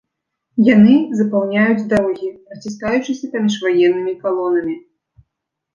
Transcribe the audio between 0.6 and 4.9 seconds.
Яны запаўняюць дарогі, праціскаючыся паміж ваеннымі калонамі.